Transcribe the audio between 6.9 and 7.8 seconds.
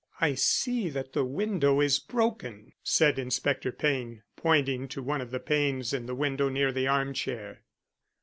chair.